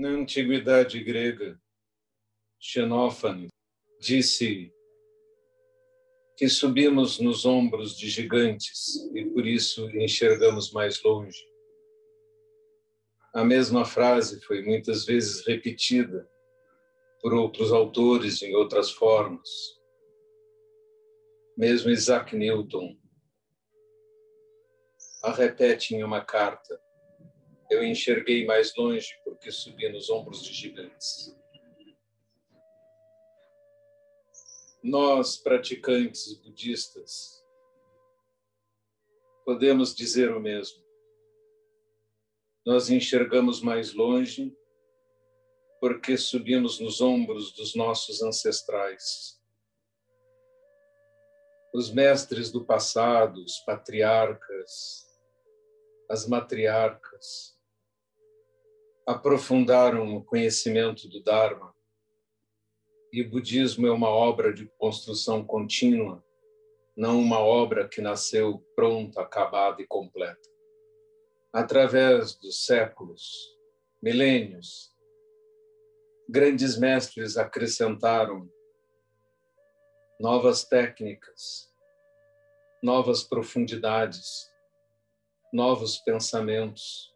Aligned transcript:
Na 0.00 0.08
antiguidade 0.08 1.04
grega, 1.04 1.60
Xenófane 2.58 3.48
disse 4.00 4.72
que 6.38 6.48
subimos 6.48 7.18
nos 7.18 7.44
ombros 7.44 7.98
de 7.98 8.08
gigantes 8.08 8.96
e 9.14 9.26
por 9.26 9.46
isso 9.46 9.90
enxergamos 9.90 10.72
mais 10.72 11.02
longe. 11.02 11.44
A 13.34 13.44
mesma 13.44 13.84
frase 13.84 14.40
foi 14.40 14.62
muitas 14.62 15.04
vezes 15.04 15.46
repetida 15.46 16.26
por 17.20 17.34
outros 17.34 17.70
autores 17.70 18.40
em 18.40 18.54
outras 18.54 18.90
formas. 18.90 19.50
Mesmo 21.58 21.90
Isaac 21.90 22.34
Newton 22.34 22.96
a 25.22 25.30
repete 25.30 25.94
em 25.94 26.02
uma 26.02 26.24
carta. 26.24 26.80
Eu 27.70 27.84
enxerguei 27.84 28.44
mais 28.44 28.74
longe 28.74 29.16
porque 29.24 29.52
subi 29.52 29.88
nos 29.88 30.10
ombros 30.10 30.42
de 30.42 30.52
gigantes. 30.52 31.38
Nós, 34.82 35.36
praticantes 35.36 36.34
budistas, 36.34 37.44
podemos 39.44 39.94
dizer 39.94 40.32
o 40.32 40.40
mesmo. 40.40 40.82
Nós 42.66 42.90
enxergamos 42.90 43.60
mais 43.60 43.92
longe 43.94 44.52
porque 45.80 46.16
subimos 46.16 46.80
nos 46.80 47.00
ombros 47.00 47.52
dos 47.52 47.74
nossos 47.74 48.20
ancestrais. 48.20 49.40
Os 51.72 51.90
mestres 51.90 52.50
do 52.50 52.64
passado, 52.64 53.44
os 53.44 53.58
patriarcas, 53.60 55.08
as 56.08 56.26
matriarcas, 56.26 57.59
aprofundaram 59.06 60.16
o 60.16 60.24
conhecimento 60.24 61.08
do 61.08 61.22
Dharma 61.22 61.74
e 63.12 63.22
o 63.22 63.28
budismo 63.28 63.86
é 63.86 63.90
uma 63.90 64.08
obra 64.08 64.52
de 64.52 64.66
construção 64.78 65.44
contínua, 65.44 66.24
não 66.96 67.18
uma 67.18 67.40
obra 67.40 67.88
que 67.88 68.00
nasceu 68.00 68.64
pronta, 68.76 69.20
acabada 69.20 69.82
e 69.82 69.86
completa. 69.86 70.48
Através 71.52 72.36
dos 72.36 72.64
séculos, 72.64 73.56
milênios, 74.00 74.94
grandes 76.28 76.78
mestres 76.78 77.36
acrescentaram 77.36 78.48
novas 80.20 80.64
técnicas, 80.64 81.68
novas 82.80 83.24
profundidades, 83.24 84.48
novos 85.52 85.98
pensamentos 85.98 87.09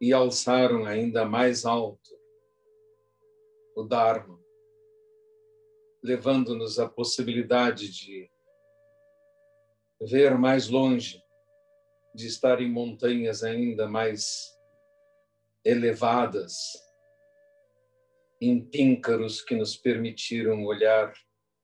e 0.00 0.12
alçaram 0.12 0.84
ainda 0.84 1.24
mais 1.24 1.64
alto 1.64 2.16
o 3.76 3.82
Dharma 3.82 4.38
levando-nos 6.02 6.78
à 6.78 6.88
possibilidade 6.88 7.90
de 7.90 8.30
ver 10.00 10.38
mais 10.38 10.68
longe, 10.68 11.22
de 12.14 12.26
estar 12.26 12.60
em 12.60 12.70
montanhas 12.70 13.42
ainda 13.42 13.88
mais 13.88 14.56
elevadas, 15.64 16.54
em 18.40 18.64
píncaros 18.64 19.42
que 19.42 19.56
nos 19.56 19.76
permitiram 19.76 20.64
olhar 20.64 21.12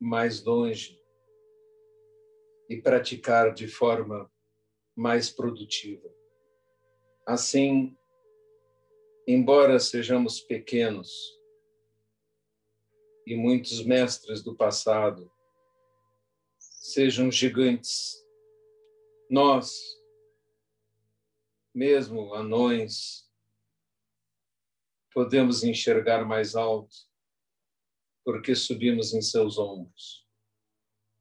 mais 0.01 0.45
longe 0.45 1.01
e 2.69 2.83
praticar 2.83 3.55
de 3.55 3.69
forma 3.69 4.31
mais 4.97 5.31
produtiva. 5.31 6.13
Assim, 7.27 7.97
embora 9.27 9.79
sejamos 9.79 10.41
pequenos, 10.41 11.11
e 13.27 13.35
muitos 13.35 13.83
mestres 13.85 14.43
do 14.43 14.55
passado 14.55 15.33
sejam 16.59 17.31
gigantes. 17.31 18.23
Nós, 19.31 19.73
mesmo 21.75 22.35
anões, 22.35 23.27
podemos 25.13 25.65
enxergar 25.65 26.25
mais 26.27 26.55
alto 26.55 26.95
porque 28.25 28.55
subimos 28.55 29.15
em 29.15 29.23
seus 29.23 29.59
ombros. 29.59 30.27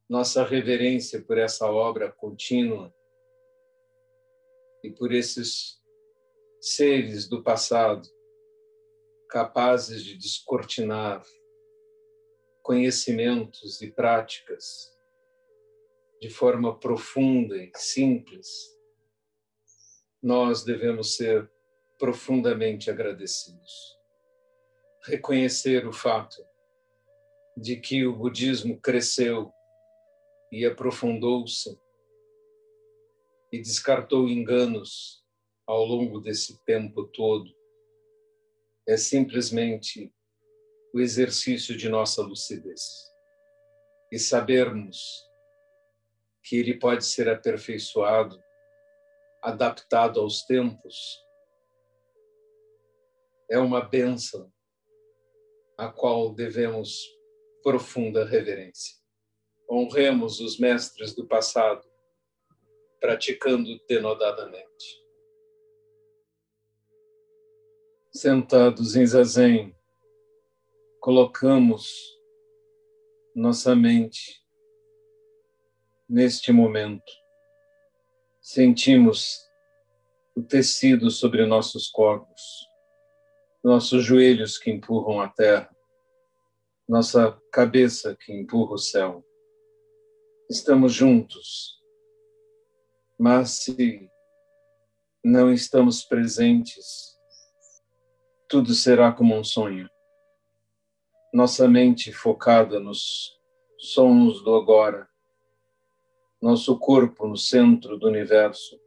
Nossa 0.09 0.43
reverência 0.43 1.21
por 1.21 1.37
essa 1.37 1.69
obra 1.69 2.11
contínua 2.11 2.93
e 4.83 4.91
por 4.91 5.13
esses 5.13 5.82
seres 6.65 7.27
do 7.27 7.43
passado 7.43 8.07
capazes 9.29 10.01
de 10.01 10.17
descortinar 10.17 11.21
conhecimentos 12.61 13.81
e 13.81 13.91
práticas 13.91 14.89
de 16.21 16.29
forma 16.29 16.79
profunda 16.79 17.57
e 17.57 17.69
simples, 17.75 18.47
nós 20.21 20.63
devemos 20.63 21.17
ser 21.17 21.51
profundamente 21.99 22.89
agradecidos. 22.89 23.99
Reconhecer 25.03 25.85
o 25.85 25.91
fato 25.91 26.41
de 27.57 27.75
que 27.75 28.05
o 28.05 28.15
budismo 28.15 28.79
cresceu 28.79 29.51
e 30.49 30.65
aprofundou-se 30.65 31.77
e 33.51 33.59
descartou 33.59 34.29
enganos 34.29 35.22
ao 35.65 35.85
longo 35.85 36.19
desse 36.19 36.63
tempo 36.65 37.05
todo 37.05 37.49
é 38.87 38.97
simplesmente 38.97 40.13
o 40.93 40.99
exercício 40.99 41.75
de 41.75 41.89
nossa 41.89 42.21
lucidez 42.21 42.81
e 44.11 44.19
sabermos 44.19 45.23
que 46.43 46.57
ele 46.57 46.77
pode 46.77 47.05
ser 47.05 47.29
aperfeiçoado, 47.29 48.37
adaptado 49.41 50.19
aos 50.19 50.43
tempos, 50.43 51.23
é 53.49 53.57
uma 53.57 53.81
benção 53.81 54.51
a 55.77 55.87
qual 55.87 56.33
devemos 56.33 56.99
profunda 57.63 58.25
reverência. 58.25 58.95
Honremos 59.69 60.39
os 60.39 60.59
mestres 60.59 61.15
do 61.15 61.25
passado, 61.25 61.87
praticando 62.99 63.79
denodadamente. 63.87 65.02
Sentados 68.15 68.95
em 68.95 69.03
zazen, 69.07 69.75
colocamos 70.99 71.91
nossa 73.35 73.75
mente 73.75 74.39
neste 76.07 76.51
momento. 76.51 77.11
Sentimos 78.39 79.49
o 80.35 80.43
tecido 80.43 81.09
sobre 81.09 81.43
nossos 81.47 81.89
corpos, 81.89 82.39
nossos 83.63 84.05
joelhos 84.05 84.59
que 84.59 84.69
empurram 84.69 85.19
a 85.19 85.27
terra, 85.27 85.75
nossa 86.87 87.35
cabeça 87.51 88.15
que 88.15 88.31
empurra 88.31 88.73
o 88.73 88.77
céu. 88.77 89.25
Estamos 90.47 90.93
juntos, 90.93 91.81
mas 93.17 93.63
se 93.63 94.07
não 95.23 95.51
estamos 95.51 96.05
presentes, 96.05 97.12
tudo 98.53 98.71
será 98.75 99.11
como 99.11 99.35
um 99.35 99.43
sonho 99.43 99.89
nossa 101.33 101.67
mente 101.67 102.13
focada 102.13 102.79
nos 102.79 103.35
sons 103.79 104.43
do 104.43 104.53
agora, 104.53 105.09
nosso 106.39 106.77
corpo 106.77 107.27
no 107.27 107.35
centro 107.35 107.97
do 107.97 108.07
universo, 108.07 108.79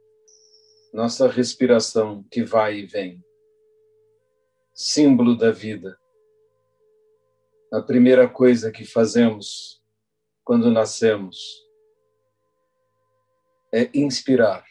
nossa 0.93 1.27
respiração 1.27 2.23
que 2.31 2.45
vai 2.45 2.77
e 2.77 2.85
vem, 2.85 3.21
símbolo 4.73 5.35
da 5.35 5.51
vida. 5.51 5.99
A 7.73 7.81
primeira 7.81 8.29
coisa 8.29 8.71
que 8.71 8.85
fazemos 8.85 9.83
quando 10.45 10.71
nascemos 10.71 11.37
é 13.73 13.89
inspirar. 13.93 14.63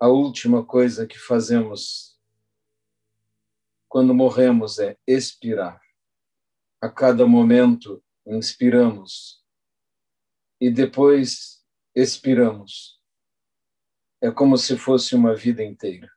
A 0.00 0.06
última 0.06 0.64
coisa 0.64 1.08
que 1.08 1.18
fazemos 1.18 2.19
quando 3.90 4.14
morremos 4.14 4.78
é 4.78 4.96
expirar. 5.04 5.82
A 6.80 6.88
cada 6.88 7.26
momento 7.26 8.02
inspiramos 8.24 9.44
e 10.60 10.70
depois 10.70 11.62
expiramos. 11.94 13.00
É 14.22 14.30
como 14.30 14.56
se 14.56 14.78
fosse 14.78 15.14
uma 15.16 15.34
vida 15.34 15.64
inteira. 15.64 16.08